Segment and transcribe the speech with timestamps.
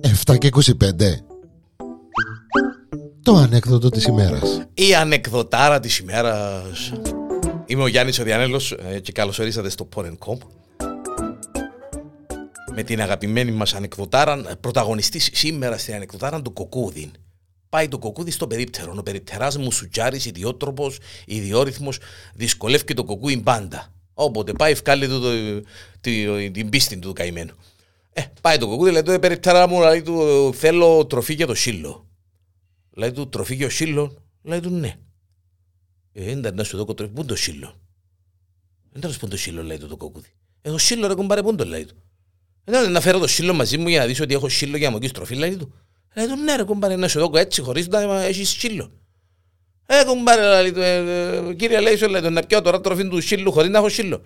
[0.00, 1.22] Εφτά και 25
[3.22, 4.62] Το ανέκδοτο της ημέρας.
[4.74, 6.92] Η ανεκδοτάρα της ημέρας.
[7.66, 10.38] Είμαι ο Γιάννης ο Διανέλος ε, και καλώς ορίσατε στο Porn.com
[12.74, 17.10] με την αγαπημένη μας ανεκδοτάρα πρωταγωνιστής σήμερα στην ανεκδοτάρα του Κοκούδιν.
[17.68, 18.94] Πάει το κοκκούδι στο περίπτερο.
[18.98, 21.98] Ο περιπτεράς μου σουτζάρης, ιδιότροπος, ιδιόρυθμος,
[22.34, 23.92] δυσκολεύει το κοκκούδι πάντα.
[24.20, 25.60] Όποτε πάει, ευκάλλει το, το,
[26.00, 27.54] το, την πίστη του καημένου.
[28.12, 32.06] Ε, πάει το κοκκούδι, λέει το περιπτερά μου, λέει του θέλω τροφή για το σύλλο.
[32.90, 34.94] Λέει του τροφή για το σύλλο, λέει του ναι.
[36.12, 37.74] Ε, δεν να σου δω τροφή, πού το σύλλο;
[38.92, 40.28] Δεν να το σύλλο, λέει του το κοκκούδι.
[40.62, 41.94] Ε, το σύλλο ρε κουμπάρε, πού το λέει του;
[42.64, 44.98] Δεν να φέρω το σύλλο μαζί μου για να δεις ότι έχω σύλλο για να
[44.98, 45.74] μου τροφή, λέει του.
[46.14, 48.97] Λέει του ναι ρε κουμπάρε να σου δω έτσι χωρίς να έχεις σύλλο.
[49.90, 53.20] Ε κουμπάρε λέει του, ε, κύριε λέει σου λέει του να πιάω τώρα τροφή του
[53.20, 54.22] σύλλου χωρίς να έχω σύλλο.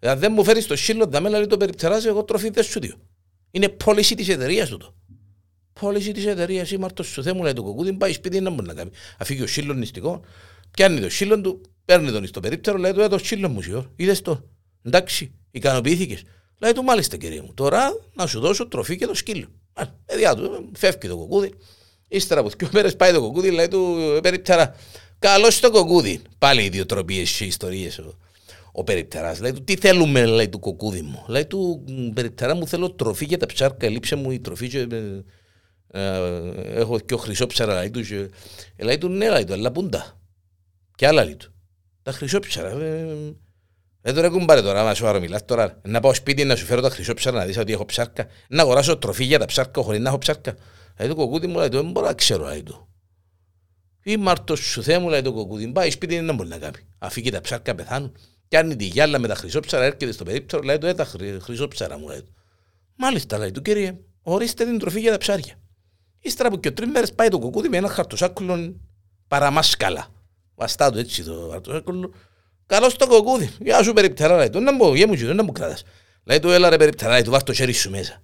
[0.00, 2.80] Αν δεν μου φέρεις το σύλλο θα με λέει το περιπτεράζει εγώ τροφή δεν σου
[2.80, 2.94] δύο.
[3.50, 4.94] Είναι πώληση της εταιρείας του το.
[5.80, 8.74] Πώληση της εταιρείας ή μαρτός σου θέμου λέει το κοκκούδι πάει σπίτι να μπορεί να
[8.74, 8.90] κάνει.
[9.18, 10.20] Αφήγει ο σύλλο νηστικό,
[10.70, 13.84] πιάνει το σύλλο του, παίρνει τον στο περίπτερο, λέει του ε το σύλλο μου σιωρ,
[13.96, 14.42] είδες το.
[14.82, 16.22] Εντάξει, ικανοποιήθηκες.
[16.58, 19.46] Λέει του μάλιστα κύριε μου, τώρα να σου δώσω τροφή και το σκύλο.
[20.04, 21.52] Παιδιά του, φεύγει το κοκκούδι.
[22.08, 24.74] Ύστερα από δύο μέρες πάει το κοκκούδι, λέει του περιπτερά.
[25.18, 26.20] Καλώς το κοκκούδι.
[26.38, 28.00] Πάλι ιδιοτροπίε και ιστορίες.
[28.72, 31.24] Ο περιπτεράς λέει του, τι θέλουμε, λέει του κοκκούδι μου.
[31.26, 33.88] Λέει του, περιπτερά μου θέλω τροφή για τα ψάρκα.
[33.88, 34.68] Λείψε μου η τροφή.
[34.68, 35.22] Και, ε,
[35.90, 36.18] ε,
[36.74, 38.02] έχω και ο χρυσό ψάρα, λέει του.
[38.02, 38.30] Και,
[38.76, 40.20] ε, λέει του, ναι, λέει του, αλλά πούντα.
[40.94, 41.52] Και άλλα λέει του.
[42.02, 42.68] Τα χρυσό ψάρα.
[42.68, 43.06] Ε,
[44.00, 45.80] δεν το ρέκουν πάρε τώρα, να σου άρω μιλάς τώρα.
[45.84, 48.26] Να πάω σπίτι να σου φέρω τα χρυσό ψάρκα, να δεις ότι έχω ψάρκα.
[48.48, 50.54] Να αγοράσω τροφή για τα ψάρκα χωρίς να έχω ψάρκα.
[50.96, 52.88] Δηλαδή το κοκκούτι μου λέει, δεν μπορώ να ξέρω, λέει του.
[54.08, 56.76] Ή Μάρτος σου Θεέ μου λέει το κοκκούτι, πάει σπίτι δεν μπορεί να κάνει.
[56.98, 58.16] Αφήκει τα ψάρκα πεθάνουν.
[58.48, 61.04] Κάνει τη γυάλα με τα χρυσό ψάρα, έρχεται στο περίπτερο, λέει του, ε, τα
[61.40, 62.34] χρυσό ψάρα μου λέει του.
[62.96, 65.54] Μάλιστα λέει του, κύριε, ορίστε την τροφή για τα ψάρια.
[66.18, 68.76] Ύστερα από και τρει μέρε πάει το κοκκούτι με ένα χαρτοσάκουλο
[69.28, 70.08] παραμάσκαλα.
[70.54, 72.12] Βαστά του έτσι το χαρτοσάκουλο
[72.66, 73.50] Καλώς το κοκκούδι.
[73.60, 74.60] Γεια σου περιπτερά, λέει του.
[74.60, 75.82] Να μου, γεια μου, να μου κράτας.
[76.24, 78.22] Λέει του, έλα ρε περιπτερά, λέει του, βάρ' το χέρι σου μέσα.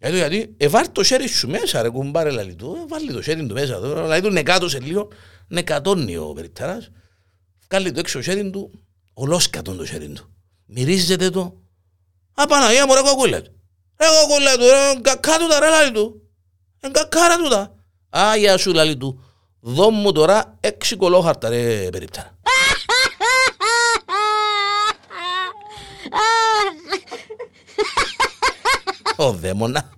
[0.00, 3.12] Λέει του, γιατί, ε, βάρ' το χέρι σου μέσα, ρε κουμπάρε, λέει του, ε, βάλει
[3.12, 3.78] το χέρι του μέσα.
[3.78, 5.08] Λέει του, νεκάτωσε λίγο,
[5.48, 6.90] νεκατώνει ο περιπτεράς.
[7.68, 8.70] Βγάλει το έξω χέρι του,
[9.14, 10.34] ολόσκατον το χέρι του.
[10.66, 11.60] Μυρίζεται το.
[12.34, 13.52] Α, Παναγία μου, ρε κοκκούλα του.
[14.00, 16.22] Ρε κοκκούλα του, ρε, κακά του τα ρε, λέει του.
[16.80, 17.74] Εν κακάρα του τα.
[18.18, 19.22] Α, γεια σου, λέει του.
[19.60, 22.37] Δώ μου τώρα έξι κολόχαρτα, ρε περιπτέρα.
[29.20, 29.97] Ο δαίμονα.